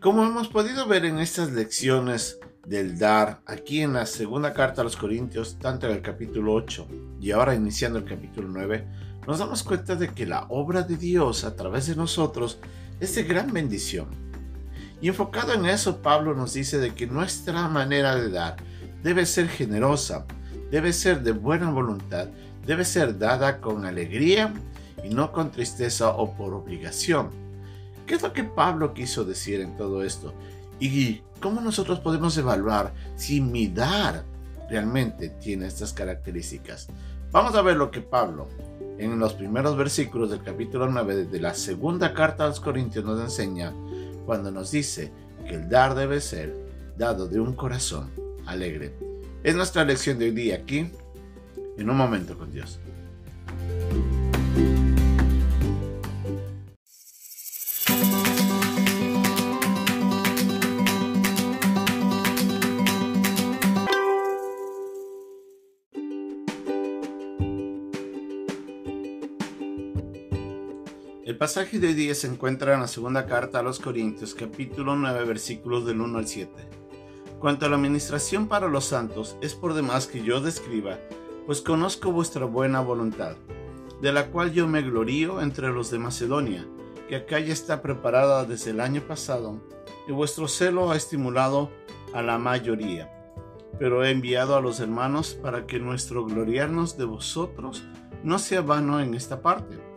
Como 0.00 0.24
hemos 0.24 0.48
podido 0.48 0.86
ver 0.86 1.04
en 1.04 1.18
estas 1.18 1.52
lecciones 1.52 2.38
del 2.64 2.98
dar, 2.98 3.42
aquí 3.44 3.82
en 3.82 3.92
la 3.92 4.06
segunda 4.06 4.54
carta 4.54 4.80
a 4.80 4.84
los 4.84 4.96
Corintios, 4.96 5.58
tanto 5.58 5.86
en 5.86 5.92
el 5.92 6.00
capítulo 6.00 6.54
8 6.54 6.88
y 7.20 7.32
ahora 7.32 7.54
iniciando 7.54 7.98
el 7.98 8.06
capítulo 8.06 8.48
9, 8.48 8.86
nos 9.26 9.40
damos 9.40 9.62
cuenta 9.62 9.96
de 9.96 10.08
que 10.08 10.24
la 10.24 10.46
obra 10.48 10.84
de 10.84 10.96
Dios 10.96 11.44
a 11.44 11.54
través 11.54 11.86
de 11.86 11.96
nosotros 11.96 12.58
es 12.98 13.14
de 13.14 13.24
gran 13.24 13.52
bendición. 13.52 14.08
Y 15.02 15.08
enfocado 15.08 15.52
en 15.52 15.66
eso, 15.66 15.98
Pablo 15.98 16.34
nos 16.34 16.54
dice 16.54 16.78
de 16.78 16.94
que 16.94 17.06
nuestra 17.06 17.68
manera 17.68 18.16
de 18.16 18.30
dar 18.30 18.56
debe 19.02 19.26
ser 19.26 19.48
generosa, 19.48 20.24
debe 20.70 20.94
ser 20.94 21.22
de 21.22 21.32
buena 21.32 21.70
voluntad, 21.70 22.28
debe 22.66 22.86
ser 22.86 23.18
dada 23.18 23.60
con 23.60 23.84
alegría 23.84 24.54
y 25.04 25.10
no 25.10 25.30
con 25.30 25.50
tristeza 25.50 26.08
o 26.08 26.34
por 26.34 26.54
obligación. 26.54 27.39
¿Qué 28.10 28.16
es 28.16 28.22
lo 28.22 28.32
que 28.32 28.42
Pablo 28.42 28.92
quiso 28.92 29.24
decir 29.24 29.60
en 29.60 29.76
todo 29.76 30.02
esto? 30.02 30.34
¿Y 30.80 31.22
cómo 31.40 31.60
nosotros 31.60 32.00
podemos 32.00 32.36
evaluar 32.36 32.92
si 33.14 33.40
mi 33.40 33.68
dar 33.68 34.24
realmente 34.68 35.28
tiene 35.28 35.68
estas 35.68 35.92
características? 35.92 36.88
Vamos 37.30 37.54
a 37.54 37.62
ver 37.62 37.76
lo 37.76 37.92
que 37.92 38.00
Pablo 38.00 38.48
en 38.98 39.16
los 39.20 39.34
primeros 39.34 39.76
versículos 39.76 40.28
del 40.28 40.42
capítulo 40.42 40.88
9 40.88 41.26
de 41.26 41.40
la 41.40 41.54
segunda 41.54 42.12
carta 42.12 42.42
a 42.42 42.48
los 42.48 42.58
Corintios 42.58 43.04
nos 43.04 43.20
enseña 43.20 43.72
cuando 44.26 44.50
nos 44.50 44.72
dice 44.72 45.12
que 45.46 45.54
el 45.54 45.68
dar 45.68 45.94
debe 45.94 46.20
ser 46.20 46.52
dado 46.98 47.28
de 47.28 47.38
un 47.38 47.54
corazón 47.54 48.10
alegre. 48.44 48.92
Es 49.44 49.54
nuestra 49.54 49.84
lección 49.84 50.18
de 50.18 50.24
hoy 50.24 50.32
día 50.32 50.56
aquí, 50.56 50.90
en 51.78 51.88
un 51.88 51.96
momento 51.96 52.36
con 52.36 52.50
Dios. 52.50 52.80
Pasaje 71.40 71.78
de 71.78 71.86
hoy 71.86 71.94
día 71.94 72.14
se 72.14 72.26
encuentra 72.26 72.74
en 72.74 72.80
la 72.80 72.86
segunda 72.86 73.24
carta 73.24 73.60
a 73.60 73.62
los 73.62 73.80
Corintios, 73.80 74.34
capítulo 74.34 74.94
9, 74.94 75.24
versículos 75.24 75.86
del 75.86 76.02
1 76.02 76.18
al 76.18 76.26
7. 76.26 76.52
Cuanto 77.38 77.64
a 77.64 77.70
la 77.70 77.76
administración 77.76 78.46
para 78.46 78.68
los 78.68 78.84
santos, 78.84 79.38
es 79.40 79.54
por 79.54 79.72
demás 79.72 80.06
que 80.06 80.22
yo 80.22 80.42
describa, 80.42 80.98
pues 81.46 81.62
conozco 81.62 82.12
vuestra 82.12 82.44
buena 82.44 82.80
voluntad, 82.80 83.36
de 84.02 84.12
la 84.12 84.26
cual 84.26 84.52
yo 84.52 84.68
me 84.68 84.82
glorío 84.82 85.40
entre 85.40 85.68
los 85.68 85.90
de 85.90 85.98
Macedonia, 85.98 86.68
que 87.08 87.16
acá 87.16 87.38
ya 87.38 87.54
está 87.54 87.80
preparada 87.80 88.44
desde 88.44 88.72
el 88.72 88.80
año 88.80 89.00
pasado, 89.00 89.62
y 90.06 90.12
vuestro 90.12 90.46
celo 90.46 90.90
ha 90.90 90.96
estimulado 90.98 91.70
a 92.12 92.20
la 92.20 92.36
mayoría. 92.36 93.10
Pero 93.78 94.04
he 94.04 94.10
enviado 94.10 94.56
a 94.56 94.60
los 94.60 94.78
hermanos 94.78 95.38
para 95.42 95.66
que 95.66 95.78
nuestro 95.78 96.26
gloriarnos 96.26 96.98
de 96.98 97.06
vosotros 97.06 97.82
no 98.22 98.38
sea 98.38 98.60
vano 98.60 99.00
en 99.00 99.14
esta 99.14 99.40
parte 99.40 99.89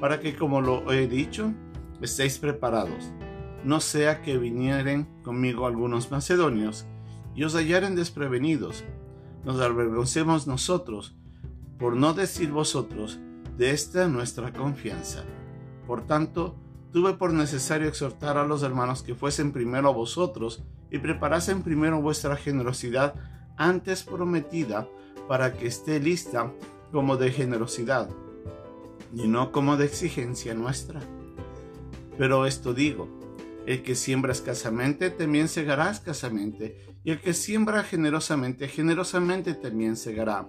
para 0.00 0.18
que, 0.20 0.34
como 0.34 0.60
lo 0.62 0.90
he 0.90 1.06
dicho, 1.06 1.52
estéis 2.00 2.38
preparados. 2.38 3.12
No 3.64 3.80
sea 3.80 4.22
que 4.22 4.38
vinieren 4.38 5.06
conmigo 5.22 5.66
algunos 5.66 6.10
macedonios 6.10 6.86
y 7.34 7.44
os 7.44 7.54
hallaren 7.54 7.94
desprevenidos. 7.94 8.84
Nos 9.44 9.60
avergoncemos 9.60 10.46
nosotros, 10.46 11.14
por 11.78 11.94
no 11.96 12.14
decir 12.14 12.50
vosotros, 12.50 13.20
de 13.58 13.70
esta 13.70 14.08
nuestra 14.08 14.52
confianza. 14.52 15.24
Por 15.86 16.06
tanto, 16.06 16.56
tuve 16.92 17.14
por 17.14 17.32
necesario 17.34 17.88
exhortar 17.88 18.38
a 18.38 18.46
los 18.46 18.62
hermanos 18.62 19.02
que 19.02 19.14
fuesen 19.14 19.52
primero 19.52 19.90
a 19.90 19.92
vosotros 19.92 20.64
y 20.90 20.98
preparasen 20.98 21.62
primero 21.62 22.00
vuestra 22.00 22.36
generosidad 22.36 23.14
antes 23.56 24.02
prometida 24.02 24.88
para 25.28 25.52
que 25.52 25.66
esté 25.66 26.00
lista 26.00 26.50
como 26.90 27.16
de 27.16 27.30
generosidad 27.30 28.08
y 29.14 29.28
no 29.28 29.52
como 29.52 29.76
de 29.76 29.86
exigencia 29.86 30.54
nuestra. 30.54 31.00
Pero 32.18 32.46
esto 32.46 32.74
digo, 32.74 33.08
el 33.66 33.82
que 33.82 33.94
siembra 33.94 34.32
escasamente 34.32 35.10
también 35.10 35.48
segará 35.48 35.90
escasamente, 35.90 36.86
y 37.02 37.12
el 37.12 37.20
que 37.20 37.32
siembra 37.32 37.82
generosamente, 37.82 38.68
generosamente 38.68 39.54
también 39.54 39.96
segará. 39.96 40.48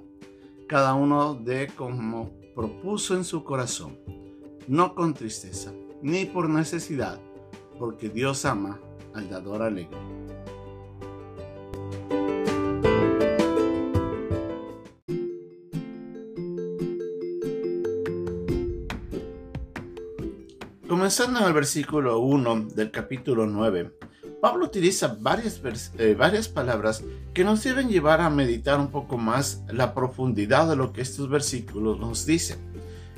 Cada 0.68 0.94
uno 0.94 1.34
de 1.36 1.68
como 1.68 2.32
propuso 2.56 3.16
en 3.16 3.24
su 3.24 3.44
corazón, 3.44 3.98
no 4.68 4.96
con 4.96 5.14
tristeza, 5.14 5.72
ni 6.02 6.26
por 6.26 6.50
necesidad, 6.50 7.20
porque 7.80 8.10
Dios 8.10 8.46
ama 8.46 8.80
al 9.14 9.30
dador 9.30 9.62
alegre. 9.62 9.98
Comenzando 20.92 21.40
en 21.40 21.46
el 21.46 21.54
versículo 21.54 22.20
1 22.20 22.66
del 22.76 22.92
capítulo 22.92 23.48
9, 23.48 23.98
Pablo 24.42 24.66
utiliza 24.66 25.16
varias, 25.18 25.62
eh, 25.98 26.16
varias 26.20 26.50
palabras 26.50 27.02
que 27.34 27.46
nos 27.46 27.64
deben 27.64 27.88
llevar 27.88 28.20
a 28.20 28.30
meditar 28.30 28.78
un 28.78 28.92
poco 28.92 29.18
más 29.18 29.64
la 29.70 29.94
profundidad 29.94 30.68
de 30.68 30.76
lo 30.76 30.92
que 30.92 31.00
estos 31.00 31.30
versículos 31.30 31.98
nos 31.98 32.26
dicen. 32.26 32.60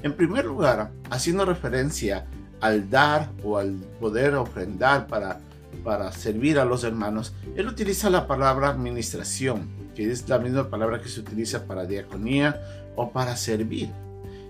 En 0.04 0.14
primer 0.14 0.46
lugar, 0.46 0.92
haciendo 1.10 1.46
referencia 1.46 2.28
al 2.62 2.92
dar 2.92 3.32
o 3.44 3.58
al 3.58 3.74
poder 4.00 4.36
ofrendar 4.36 5.08
para, 5.08 5.40
para 5.84 6.12
servir 6.12 6.60
a 6.60 6.66
los 6.66 6.84
hermanos, 6.84 7.34
él 7.56 7.68
utiliza 7.68 8.12
la 8.12 8.28
palabra 8.28 8.70
administración, 8.70 9.68
que 9.96 10.12
es 10.12 10.30
la 10.30 10.38
misma 10.38 10.70
palabra 10.70 11.02
que 11.02 11.10
se 11.10 11.22
utiliza 11.22 11.66
para 11.66 11.88
diaconía 11.88 12.62
o 12.96 13.12
para 13.12 13.36
servir. 13.36 13.90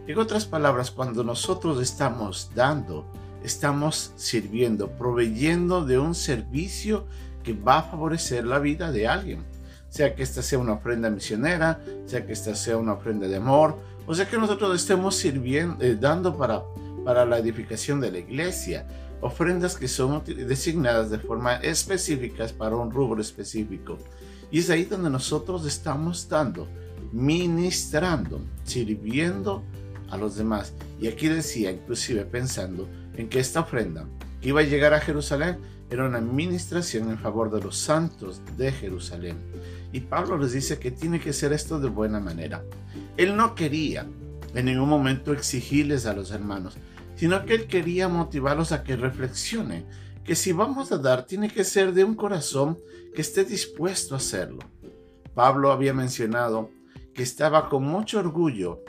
En 0.06 0.20
otras 0.20 0.46
palabras, 0.46 0.92
cuando 0.92 1.24
nosotros 1.24 1.82
estamos 1.82 2.52
dando, 2.54 3.06
estamos 3.42 4.12
sirviendo, 4.18 4.90
proveyendo 4.90 5.86
de 5.86 5.98
un 5.98 6.14
servicio 6.14 7.06
que 7.42 7.54
va 7.54 7.80
a 7.80 7.84
favorecer 7.84 8.46
la 8.46 8.60
vida 8.60 8.92
de 8.92 9.08
alguien. 9.08 9.46
Sea 9.88 10.14
que 10.14 10.24
esta 10.24 10.42
sea 10.42 10.60
una 10.60 10.74
ofrenda 10.74 11.10
misionera, 11.10 11.80
sea 12.06 12.26
que 12.26 12.34
esta 12.34 12.54
sea 12.54 12.76
una 12.76 12.94
ofrenda 12.94 13.30
de 13.30 13.38
amor, 13.38 13.78
o 14.06 14.14
sea 14.14 14.28
que 14.28 14.38
nosotros 14.38 14.76
estemos 14.76 15.16
sirviendo, 15.16 15.82
eh, 15.82 15.96
dando 15.96 16.38
para, 16.38 16.64
para 17.06 17.26
la 17.26 17.38
edificación 17.38 18.02
de 18.02 18.12
la 18.12 18.18
iglesia, 18.18 18.86
ofrendas 19.22 19.78
que 19.78 19.88
son 19.88 20.22
designadas 20.26 21.12
de 21.12 21.20
forma 21.20 21.56
específica 21.58 22.46
para 22.58 22.76
un 22.76 22.92
rubro 22.92 23.22
específico. 23.22 23.98
Y 24.52 24.60
es 24.60 24.70
ahí 24.70 24.84
donde 24.84 25.10
nosotros 25.10 25.66
estamos 25.66 26.28
dando, 26.28 26.68
ministrando, 27.14 28.42
sirviendo 28.66 29.64
a 30.14 30.18
los 30.18 30.36
demás. 30.36 30.74
Y 31.02 31.08
aquí 31.08 31.28
decía, 31.28 31.72
inclusive 31.72 32.24
pensando 32.26 32.88
en 33.16 33.28
que 33.30 33.40
esta 33.40 33.62
ofrenda 33.62 34.08
que 34.40 34.50
iba 34.50 34.62
a 34.62 34.64
llegar 34.64 34.94
a 34.94 35.00
Jerusalén 35.00 35.58
era 35.90 36.06
una 36.06 36.20
administración 36.20 37.10
en 37.10 37.18
favor 37.18 37.52
de 37.52 37.62
los 37.62 37.78
santos 37.78 38.42
de 38.58 38.72
Jerusalén. 38.72 39.38
Y 39.92 40.02
Pablo 40.02 40.38
les 40.38 40.54
dice 40.54 40.80
que 40.80 40.92
tiene 40.92 41.20
que 41.20 41.34
ser 41.34 41.52
esto 41.52 41.80
de 41.80 41.90
buena 41.90 42.20
manera. 42.20 42.64
Él 43.18 43.36
no 43.36 43.56
quería 43.56 44.06
en 44.54 44.66
ningún 44.66 44.90
momento 44.90 45.34
exigirles 45.34 46.06
a 46.06 46.14
los 46.14 46.32
hermanos, 46.32 46.76
sino 47.16 47.44
que 47.46 47.56
él 47.56 47.68
quería 47.68 48.08
motivarlos 48.08 48.72
a 48.72 48.84
que 48.84 48.96
reflexionen 48.96 49.86
que 50.24 50.36
si 50.36 50.52
vamos 50.52 50.92
a 50.92 50.98
dar 50.98 51.26
tiene 51.26 51.50
que 51.50 51.64
ser 51.64 51.94
de 51.94 52.04
un 52.04 52.16
corazón 52.16 52.78
que 53.16 53.22
esté 53.22 53.44
dispuesto 53.44 54.14
a 54.14 54.20
hacerlo. 54.20 54.60
Pablo 55.34 55.72
había 55.72 55.94
mencionado 55.94 56.70
que 57.14 57.24
estaba 57.24 57.70
con 57.70 57.84
mucho 57.84 58.20
orgullo 58.20 58.84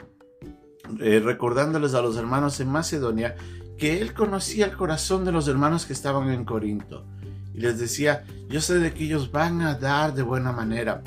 eh, 0.99 1.21
recordándoles 1.23 1.93
a 1.93 2.01
los 2.01 2.17
hermanos 2.17 2.59
en 2.59 2.69
Macedonia 2.69 3.35
que 3.77 4.01
él 4.01 4.13
conocía 4.13 4.65
el 4.65 4.73
corazón 4.73 5.25
de 5.25 5.31
los 5.31 5.47
hermanos 5.47 5.85
que 5.85 5.93
estaban 5.93 6.29
en 6.31 6.45
Corinto. 6.45 7.05
Y 7.53 7.59
les 7.59 7.79
decía, 7.79 8.23
yo 8.49 8.61
sé 8.61 8.79
de 8.79 8.93
que 8.93 9.05
ellos 9.05 9.31
van 9.31 9.61
a 9.61 9.75
dar 9.75 10.13
de 10.13 10.21
buena 10.21 10.51
manera. 10.51 11.01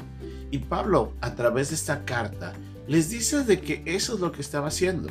Y 0.50 0.58
Pablo, 0.58 1.12
a 1.20 1.34
través 1.34 1.70
de 1.70 1.74
esta 1.74 2.04
carta, 2.04 2.54
les 2.86 3.10
dice 3.10 3.44
de 3.44 3.60
que 3.60 3.82
eso 3.86 4.14
es 4.14 4.20
lo 4.20 4.32
que 4.32 4.40
estaba 4.40 4.68
haciendo. 4.68 5.10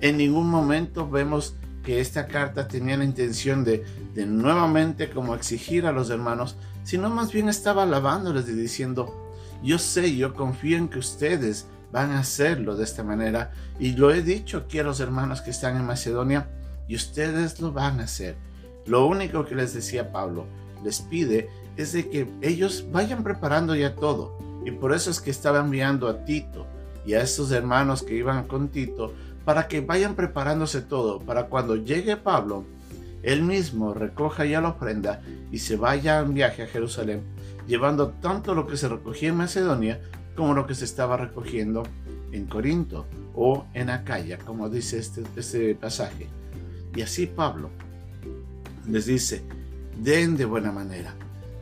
En 0.00 0.18
ningún 0.18 0.48
momento 0.48 1.08
vemos 1.08 1.56
que 1.82 2.00
esta 2.00 2.26
carta 2.26 2.68
tenía 2.68 2.98
la 2.98 3.04
intención 3.04 3.64
de, 3.64 3.84
de 4.14 4.26
nuevamente 4.26 5.10
como 5.10 5.34
exigir 5.34 5.86
a 5.86 5.92
los 5.92 6.10
hermanos, 6.10 6.56
sino 6.84 7.08
más 7.08 7.32
bien 7.32 7.48
estaba 7.48 7.84
alabándoles 7.84 8.48
y 8.48 8.52
diciendo, 8.52 9.32
yo 9.62 9.78
sé, 9.78 10.14
yo 10.16 10.34
confío 10.34 10.76
en 10.76 10.88
que 10.88 10.98
ustedes 10.98 11.66
van 11.92 12.10
a 12.10 12.20
hacerlo 12.20 12.76
de 12.76 12.84
esta 12.84 13.02
manera. 13.02 13.52
Y 13.78 13.92
lo 13.92 14.12
he 14.12 14.22
dicho 14.22 14.58
aquí 14.58 14.78
a 14.78 14.84
los 14.84 15.00
hermanos 15.00 15.40
que 15.40 15.50
están 15.50 15.76
en 15.76 15.86
Macedonia 15.86 16.48
y 16.86 16.96
ustedes 16.96 17.60
lo 17.60 17.72
van 17.72 18.00
a 18.00 18.04
hacer. 18.04 18.36
Lo 18.86 19.06
único 19.06 19.44
que 19.44 19.54
les 19.54 19.74
decía 19.74 20.12
Pablo, 20.12 20.46
les 20.84 21.00
pide 21.00 21.48
es 21.76 21.92
de 21.92 22.08
que 22.08 22.28
ellos 22.40 22.86
vayan 22.90 23.22
preparando 23.22 23.74
ya 23.74 23.94
todo. 23.94 24.38
Y 24.64 24.70
por 24.70 24.92
eso 24.92 25.10
es 25.10 25.20
que 25.20 25.30
estaba 25.30 25.60
enviando 25.60 26.08
a 26.08 26.24
Tito 26.24 26.66
y 27.06 27.14
a 27.14 27.22
estos 27.22 27.52
hermanos 27.52 28.02
que 28.02 28.14
iban 28.14 28.46
con 28.46 28.68
Tito 28.68 29.14
para 29.44 29.66
que 29.66 29.80
vayan 29.80 30.14
preparándose 30.14 30.82
todo, 30.82 31.20
para 31.20 31.46
cuando 31.46 31.76
llegue 31.76 32.18
Pablo, 32.18 32.64
él 33.22 33.42
mismo 33.42 33.94
recoja 33.94 34.44
ya 34.44 34.60
la 34.60 34.70
ofrenda 34.70 35.22
y 35.50 35.58
se 35.58 35.76
vaya 35.76 36.20
en 36.20 36.34
viaje 36.34 36.62
a 36.62 36.66
Jerusalén, 36.66 37.22
llevando 37.66 38.08
tanto 38.08 38.54
lo 38.54 38.66
que 38.66 38.76
se 38.76 38.88
recogía 38.88 39.30
en 39.30 39.36
Macedonia 39.36 40.00
como 40.38 40.54
lo 40.54 40.68
que 40.68 40.76
se 40.76 40.84
estaba 40.84 41.16
recogiendo 41.16 41.82
en 42.30 42.46
Corinto 42.46 43.06
o 43.34 43.66
en 43.74 43.90
Acaya, 43.90 44.38
como 44.38 44.68
dice 44.68 45.00
este, 45.00 45.24
este 45.34 45.74
pasaje. 45.74 46.28
Y 46.94 47.02
así 47.02 47.26
Pablo 47.26 47.70
les 48.88 49.06
dice, 49.06 49.42
den 50.00 50.36
de 50.36 50.44
buena 50.44 50.70
manera, 50.70 51.12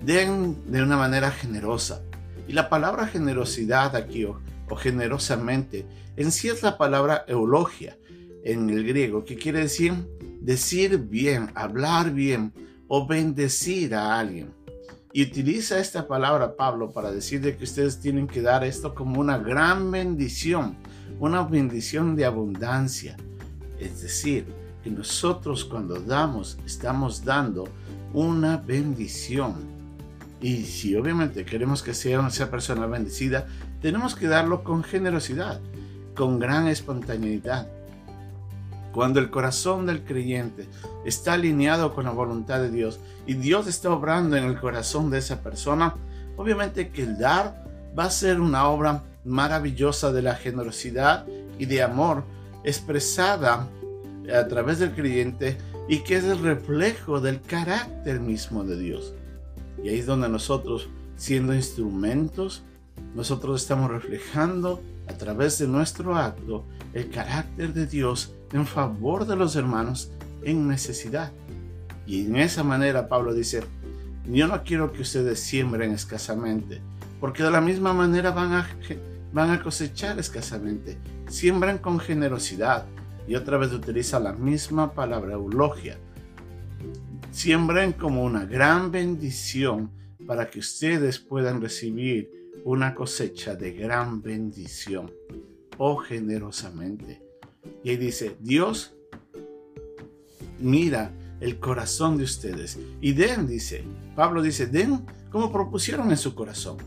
den 0.02 0.58
de 0.70 0.82
una 0.82 0.98
manera 0.98 1.30
generosa. 1.30 2.02
Y 2.46 2.52
la 2.52 2.68
palabra 2.68 3.06
generosidad 3.06 3.96
aquí 3.96 4.26
o, 4.26 4.42
o 4.68 4.76
generosamente 4.76 5.86
en 6.18 6.30
sí 6.30 6.48
es 6.48 6.62
la 6.62 6.76
palabra 6.76 7.24
eulogia 7.28 7.96
en 8.44 8.68
el 8.68 8.86
griego, 8.86 9.24
que 9.24 9.36
quiere 9.36 9.60
decir 9.60 9.94
decir 10.42 10.98
bien, 10.98 11.50
hablar 11.54 12.12
bien 12.12 12.52
o 12.88 13.06
bendecir 13.06 13.94
a 13.94 14.18
alguien. 14.18 14.52
Y 15.16 15.22
utiliza 15.22 15.78
esta 15.78 16.06
palabra 16.06 16.56
Pablo 16.56 16.90
para 16.90 17.10
decir 17.10 17.40
de 17.40 17.56
que 17.56 17.64
ustedes 17.64 18.00
tienen 18.00 18.26
que 18.26 18.42
dar 18.42 18.62
esto 18.64 18.94
como 18.94 19.18
una 19.18 19.38
gran 19.38 19.90
bendición, 19.90 20.76
una 21.18 21.42
bendición 21.42 22.14
de 22.16 22.26
abundancia. 22.26 23.16
Es 23.80 24.02
decir, 24.02 24.44
que 24.84 24.90
nosotros 24.90 25.64
cuando 25.64 25.98
damos, 25.98 26.58
estamos 26.66 27.24
dando 27.24 27.64
una 28.12 28.58
bendición. 28.58 29.54
Y 30.42 30.64
si 30.64 30.94
obviamente 30.94 31.46
queremos 31.46 31.82
que 31.82 31.94
sea 31.94 32.28
esa 32.28 32.50
persona 32.50 32.84
bendecida, 32.84 33.46
tenemos 33.80 34.16
que 34.16 34.26
darlo 34.26 34.64
con 34.64 34.84
generosidad, 34.84 35.62
con 36.14 36.38
gran 36.38 36.68
espontaneidad. 36.68 37.70
Cuando 38.96 39.20
el 39.20 39.28
corazón 39.28 39.84
del 39.84 40.04
creyente 40.04 40.66
está 41.04 41.34
alineado 41.34 41.94
con 41.94 42.04
la 42.04 42.12
voluntad 42.12 42.60
de 42.60 42.70
Dios 42.70 42.98
y 43.26 43.34
Dios 43.34 43.66
está 43.66 43.90
obrando 43.90 44.38
en 44.38 44.44
el 44.44 44.58
corazón 44.58 45.10
de 45.10 45.18
esa 45.18 45.42
persona, 45.42 45.94
obviamente 46.38 46.88
que 46.88 47.02
el 47.02 47.18
dar 47.18 47.62
va 47.96 48.04
a 48.04 48.10
ser 48.10 48.40
una 48.40 48.66
obra 48.70 49.04
maravillosa 49.22 50.12
de 50.12 50.22
la 50.22 50.34
generosidad 50.34 51.26
y 51.58 51.66
de 51.66 51.82
amor 51.82 52.24
expresada 52.64 53.68
a 54.34 54.48
través 54.48 54.78
del 54.78 54.94
creyente 54.94 55.58
y 55.90 55.98
que 55.98 56.16
es 56.16 56.24
el 56.24 56.38
reflejo 56.38 57.20
del 57.20 57.42
carácter 57.42 58.18
mismo 58.18 58.64
de 58.64 58.78
Dios. 58.78 59.12
Y 59.84 59.90
ahí 59.90 59.98
es 59.98 60.06
donde 60.06 60.30
nosotros, 60.30 60.88
siendo 61.18 61.54
instrumentos, 61.54 62.62
nosotros 63.14 63.60
estamos 63.60 63.90
reflejando 63.90 64.80
a 65.06 65.12
través 65.12 65.58
de 65.58 65.68
nuestro 65.68 66.16
acto 66.16 66.64
el 66.94 67.10
carácter 67.10 67.74
de 67.74 67.84
Dios 67.84 68.32
en 68.52 68.66
favor 68.66 69.26
de 69.26 69.36
los 69.36 69.56
hermanos 69.56 70.10
en 70.42 70.68
necesidad. 70.68 71.32
Y 72.06 72.26
en 72.26 72.36
esa 72.36 72.62
manera 72.62 73.08
Pablo 73.08 73.34
dice, 73.34 73.62
yo 74.30 74.46
no 74.46 74.62
quiero 74.62 74.92
que 74.92 75.02
ustedes 75.02 75.40
siembren 75.40 75.92
escasamente, 75.92 76.80
porque 77.20 77.42
de 77.42 77.50
la 77.50 77.60
misma 77.60 77.92
manera 77.92 78.30
van 78.30 78.52
a, 78.52 78.68
van 79.32 79.50
a 79.50 79.62
cosechar 79.62 80.18
escasamente. 80.18 80.98
Siembran 81.28 81.78
con 81.78 81.98
generosidad. 81.98 82.86
Y 83.28 83.34
otra 83.34 83.58
vez 83.58 83.72
utiliza 83.72 84.20
la 84.20 84.32
misma 84.32 84.92
palabra 84.92 85.34
eulogia. 85.34 85.98
Siembren 87.32 87.92
como 87.92 88.22
una 88.22 88.44
gran 88.44 88.92
bendición 88.92 89.90
para 90.26 90.48
que 90.48 90.60
ustedes 90.60 91.18
puedan 91.18 91.60
recibir 91.60 92.30
una 92.64 92.94
cosecha 92.94 93.56
de 93.56 93.72
gran 93.72 94.22
bendición 94.22 95.10
oh, 95.78 95.96
generosamente. 95.96 97.25
Y 97.82 97.90
ahí 97.90 97.96
dice, 97.96 98.36
Dios 98.40 98.92
mira 100.58 101.12
el 101.40 101.58
corazón 101.58 102.16
de 102.16 102.24
ustedes. 102.24 102.78
Y 103.00 103.12
den, 103.12 103.46
dice, 103.46 103.84
Pablo 104.14 104.42
dice, 104.42 104.66
den 104.66 105.04
como 105.30 105.52
propusieron 105.52 106.10
en 106.10 106.16
su 106.16 106.34
corazón. 106.34 106.78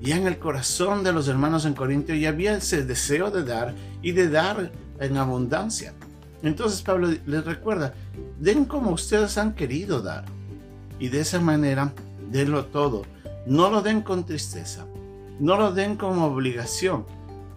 Y 0.00 0.12
en 0.12 0.26
el 0.26 0.38
corazón 0.38 1.02
de 1.02 1.12
los 1.12 1.28
hermanos 1.28 1.64
en 1.64 1.74
Corinto 1.74 2.14
ya 2.14 2.28
había 2.28 2.56
ese 2.56 2.84
deseo 2.84 3.30
de 3.30 3.44
dar 3.44 3.74
y 4.02 4.12
de 4.12 4.28
dar 4.28 4.70
en 5.00 5.16
abundancia. 5.16 5.92
Entonces 6.42 6.82
Pablo 6.82 7.08
les 7.26 7.44
recuerda, 7.44 7.94
den 8.38 8.64
como 8.64 8.92
ustedes 8.92 9.38
han 9.38 9.54
querido 9.54 10.00
dar. 10.00 10.24
Y 11.00 11.08
de 11.08 11.20
esa 11.20 11.40
manera, 11.40 11.92
denlo 12.30 12.66
todo. 12.66 13.04
No 13.46 13.70
lo 13.70 13.82
den 13.82 14.02
con 14.02 14.24
tristeza. 14.24 14.86
No 15.40 15.56
lo 15.56 15.72
den 15.72 15.96
como 15.96 16.26
obligación, 16.26 17.06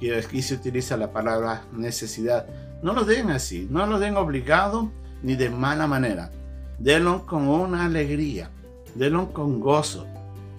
que 0.02 0.18
aquí 0.18 0.42
se 0.42 0.56
utiliza 0.56 0.98
la 0.98 1.14
palabra 1.14 1.64
necesidad. 1.72 2.48
No 2.82 2.94
lo 2.94 3.06
den 3.06 3.30
así, 3.30 3.68
no 3.70 3.86
lo 3.86 4.00
den 4.00 4.18
obligado 4.18 4.92
ni 5.22 5.36
de 5.36 5.52
mala 5.52 5.86
manera. 5.86 6.32
Denlo 6.80 7.28
con 7.28 7.48
una 7.48 7.86
alegría, 7.86 8.50
denlo 8.96 9.32
con 9.32 9.60
gozo. 9.60 10.08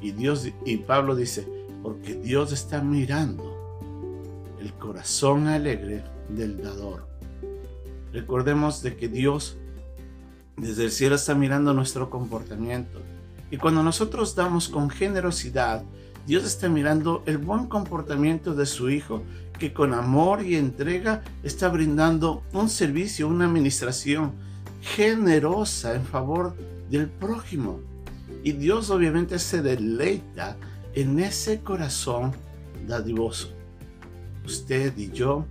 Y 0.01 0.13
Dios 0.13 0.49
y 0.65 0.77
Pablo 0.77 1.17
dice, 1.17 1.47
porque 1.83 2.15
Dios 2.15 2.53
está 2.53 2.81
mirando 2.81 3.53
el 4.61 4.73
corazón 4.75 5.49
alegre 5.49 6.05
del 6.29 6.63
dador. 6.63 7.09
Recordemos 8.13 8.81
de 8.83 8.97
que 8.97 9.09
Dios 9.09 9.57
desde 10.57 10.85
el 10.85 10.93
cielo 10.93 11.17
está 11.17 11.35
mirando 11.35 11.75
nuestro 11.75 12.11
comportamiento. 12.11 13.01
Y 13.51 13.57
cuando 13.57 13.83
nosotros 13.83 14.37
damos 14.37 14.69
con 14.69 14.89
generosidad, 14.89 15.83
Dios 16.27 16.45
está 16.45 16.69
mirando 16.69 17.23
el 17.27 17.39
buen 17.39 17.67
comportamiento 17.67 18.55
de 18.55 18.67
su 18.67 18.91
Hijo, 18.91 19.23
que 19.59 19.73
con 19.73 19.93
amor 19.93 20.45
y 20.45 20.57
entrega 20.57 21.23
está 21.43 21.69
brindando 21.69 22.43
un 22.53 22.69
servicio, 22.69 23.29
una 23.29 23.47
administración 23.47 24.33
generosa 24.81 25.95
en 25.95 26.05
favor 26.05 26.57
del 26.91 27.09
prójimo. 27.09 27.81
Y 28.45 28.53
Dios 28.53 28.91
obviamente 28.91 29.39
se 29.39 29.63
deleita 29.63 30.57
en 30.95 31.19
ese 31.19 31.61
corazón 31.61 32.33
dadivoso. 32.87 33.53
Usted 34.45 34.97
y 34.97 35.11
yo, 35.11 35.47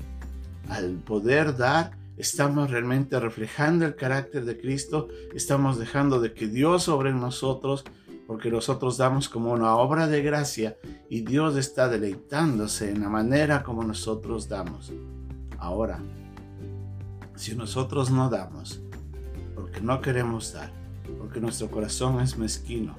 al 0.70 0.96
poder 0.96 1.56
dar, 1.56 1.92
estamos 2.18 2.70
realmente 2.70 3.20
reflejando 3.20 3.86
el 3.86 3.96
carácter 3.96 4.46
de 4.46 4.60
Cristo, 4.60 5.08
estamos 5.34 5.80
dejando 5.80 6.20
de 6.20 6.34
que 6.34 6.48
Dios 6.48 6.88
obre 6.88 7.10
en 7.10 7.20
nosotros, 7.20 7.84
porque 8.32 8.50
nosotros 8.50 8.96
damos 8.96 9.28
como 9.28 9.52
una 9.52 9.76
obra 9.76 10.08
de 10.08 10.22
gracia 10.22 10.78
y 11.10 11.20
Dios 11.20 11.58
está 11.58 11.90
deleitándose 11.90 12.90
en 12.90 13.02
la 13.02 13.10
manera 13.10 13.62
como 13.62 13.84
nosotros 13.84 14.48
damos. 14.48 14.94
Ahora, 15.58 16.00
si 17.36 17.58
nosotros 17.58 18.10
no 18.10 18.30
damos, 18.30 18.80
porque 19.54 19.82
no 19.82 20.00
queremos 20.00 20.54
dar, 20.54 20.72
porque 21.20 21.42
nuestro 21.42 21.70
corazón 21.70 22.22
es 22.22 22.38
mezquino, 22.38 22.96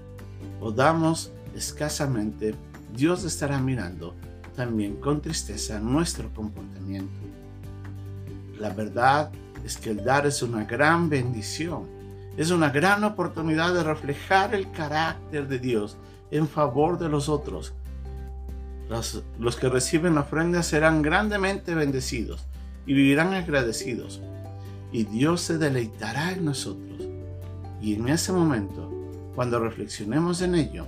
o 0.61 0.71
damos 0.71 1.33
escasamente, 1.57 2.55
Dios 2.95 3.25
estará 3.25 3.59
mirando 3.59 4.15
también 4.55 4.97
con 4.97 5.23
tristeza 5.23 5.81
nuestro 5.81 6.29
comportamiento. 6.35 7.11
La 8.59 8.69
verdad 8.69 9.33
es 9.65 9.79
que 9.79 9.93
el 9.93 10.05
dar 10.05 10.27
es 10.27 10.43
una 10.43 10.65
gran 10.65 11.09
bendición 11.09 12.02
es 12.37 12.51
una 12.51 12.71
gran 12.71 13.05
oportunidad 13.05 13.75
de 13.75 13.83
reflejar 13.83 14.55
el 14.55 14.71
carácter 14.71 15.49
de 15.49 15.59
Dios 15.59 15.97
en 16.31 16.49
favor 16.49 16.99
de 16.99 17.09
los 17.09 17.29
otros. 17.29 17.75
Los, 19.39 19.57
que 19.57 19.69
reciben 19.69 20.15
la 20.15 20.23
ofrenda 20.23 20.63
serán 20.63 21.03
grandemente 21.03 21.75
bendecidos 21.75 22.45
y 22.87 22.93
vivirán 22.95 23.33
agradecidos. 23.33 24.21
Y 24.93 25.05
Dios 25.05 25.41
se 25.41 25.57
deleitará 25.57 26.33
en 26.33 26.45
nosotros. 26.45 27.09
Y 27.81 27.95
en 27.95 28.09
ese 28.09 28.33
momento, 28.33 28.91
cuando 29.35 29.59
reflexionemos 29.59 30.43
en 30.43 30.55
ello, 30.55 30.87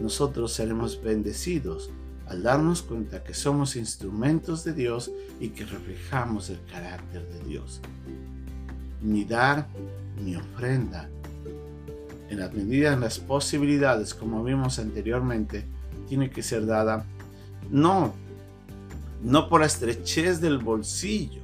nosotros 0.00 0.52
seremos 0.52 1.02
bendecidos 1.02 1.90
al 2.26 2.42
darnos 2.42 2.82
cuenta 2.82 3.24
que 3.24 3.34
somos 3.34 3.76
instrumentos 3.76 4.64
de 4.64 4.72
Dios 4.72 5.10
y 5.40 5.48
que 5.48 5.64
reflejamos 5.64 6.48
el 6.50 6.60
carácter 6.70 7.28
de 7.28 7.40
Dios. 7.40 7.80
Ni 9.02 9.24
dar 9.24 9.66
mi 10.22 10.36
ofrenda, 10.36 11.08
en 12.28 12.38
la 12.38 12.48
medida 12.48 12.92
de 12.92 12.96
las 12.96 13.18
posibilidades, 13.18 14.14
como 14.14 14.42
vimos 14.42 14.78
anteriormente, 14.78 15.66
tiene 16.08 16.30
que 16.30 16.42
ser 16.42 16.64
dada 16.64 17.04
no, 17.70 18.14
no 19.22 19.48
por 19.48 19.60
la 19.60 19.66
estrechez 19.66 20.40
del 20.40 20.58
bolsillo, 20.58 21.42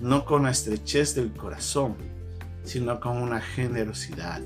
no 0.00 0.24
con 0.24 0.44
la 0.44 0.50
estrechez 0.50 1.14
del 1.14 1.32
corazón, 1.32 1.94
sino 2.64 2.98
con 3.00 3.18
una 3.18 3.40
generosidad. 3.40 4.42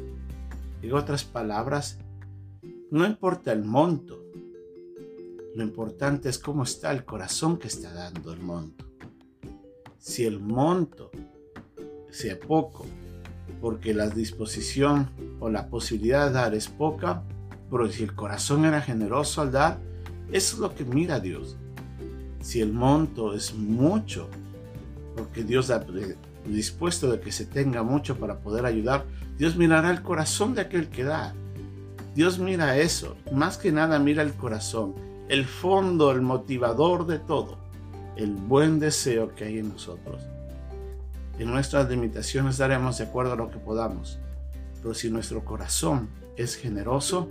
En 0.82 0.92
otras 0.92 1.24
palabras, 1.24 1.98
no 2.90 3.06
importa 3.06 3.52
el 3.52 3.64
monto, 3.64 4.22
lo 5.54 5.62
importante 5.62 6.28
es 6.28 6.38
cómo 6.38 6.62
está 6.62 6.92
el 6.92 7.04
corazón 7.04 7.58
que 7.58 7.68
está 7.68 7.92
dando 7.92 8.32
el 8.32 8.40
monto. 8.40 8.86
Si 10.04 10.24
el 10.24 10.40
monto 10.40 11.12
sea 12.10 12.36
poco, 12.36 12.86
porque 13.60 13.94
la 13.94 14.08
disposición 14.08 15.08
o 15.38 15.48
la 15.48 15.68
posibilidad 15.68 16.26
de 16.26 16.32
dar 16.32 16.54
es 16.56 16.66
poca, 16.66 17.22
pero 17.70 17.88
si 17.88 18.02
el 18.02 18.12
corazón 18.12 18.64
era 18.64 18.80
generoso 18.80 19.42
al 19.42 19.52
dar, 19.52 19.78
eso 20.32 20.56
es 20.56 20.58
lo 20.58 20.74
que 20.74 20.84
mira 20.84 21.20
Dios. 21.20 21.56
Si 22.40 22.60
el 22.60 22.72
monto 22.72 23.32
es 23.32 23.54
mucho, 23.54 24.28
porque 25.16 25.44
Dios 25.44 25.72
dispuesto 26.46 27.08
de 27.08 27.20
que 27.20 27.30
se 27.30 27.46
tenga 27.46 27.84
mucho 27.84 28.18
para 28.18 28.40
poder 28.40 28.66
ayudar, 28.66 29.04
Dios 29.38 29.54
mirará 29.54 29.92
el 29.92 30.02
corazón 30.02 30.56
de 30.56 30.62
aquel 30.62 30.88
que 30.88 31.04
da. 31.04 31.32
Dios 32.16 32.40
mira 32.40 32.76
eso, 32.76 33.16
más 33.30 33.56
que 33.56 33.70
nada 33.70 34.00
mira 34.00 34.24
el 34.24 34.34
corazón, 34.34 34.96
el 35.28 35.44
fondo, 35.44 36.10
el 36.10 36.22
motivador 36.22 37.06
de 37.06 37.20
todo, 37.20 37.61
el 38.16 38.34
buen 38.34 38.78
deseo 38.78 39.34
que 39.34 39.44
hay 39.44 39.58
en 39.58 39.70
nosotros. 39.70 40.22
En 41.38 41.50
nuestras 41.50 41.88
limitaciones 41.88 42.58
daremos 42.58 42.98
de 42.98 43.04
acuerdo 43.04 43.32
a 43.32 43.36
lo 43.36 43.50
que 43.50 43.58
podamos, 43.58 44.18
pero 44.82 44.94
si 44.94 45.10
nuestro 45.10 45.44
corazón 45.44 46.08
es 46.36 46.56
generoso, 46.56 47.28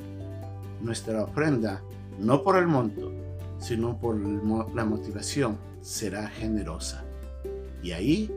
nuestra 0.82 1.24
ofrenda, 1.24 1.82
no 2.20 2.44
por 2.44 2.58
el 2.58 2.68
monto, 2.68 3.12
sino 3.60 3.98
por 4.00 4.18
la 4.18 4.86
motivación, 4.86 5.58
será 5.82 6.28
generosa. 6.28 7.04
Y 7.84 7.92
ahí 7.92 8.32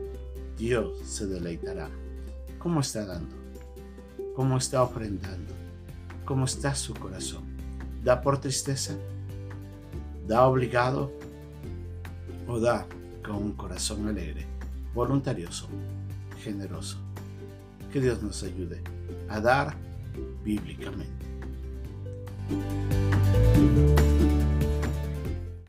Dios 0.57 0.99
se 1.05 1.27
deleitará. 1.27 1.89
¿Cómo 2.59 2.79
está 2.79 3.05
dando? 3.05 3.35
¿Cómo 4.35 4.57
está 4.57 4.83
ofrendando? 4.83 5.53
¿Cómo 6.25 6.45
está 6.45 6.75
su 6.75 6.93
corazón? 6.93 7.43
¿Da 8.03 8.21
por 8.21 8.39
tristeza? 8.39 8.95
¿Da 10.27 10.45
obligado? 10.47 11.11
¿O 12.47 12.59
da 12.59 12.85
con 13.23 13.35
un 13.37 13.51
corazón 13.53 14.07
alegre, 14.07 14.45
voluntarioso, 14.93 15.67
generoso? 16.43 16.97
Que 17.91 17.99
Dios 17.99 18.21
nos 18.21 18.43
ayude 18.43 18.81
a 19.29 19.39
dar 19.39 19.75
bíblicamente. 20.43 21.25